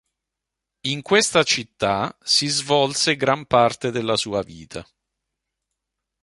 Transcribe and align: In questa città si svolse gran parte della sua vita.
In 0.87 1.03
questa 1.03 1.43
città 1.43 2.17
si 2.23 2.47
svolse 2.47 3.15
gran 3.15 3.45
parte 3.45 3.91
della 3.91 4.17
sua 4.17 4.41
vita. 4.41 4.83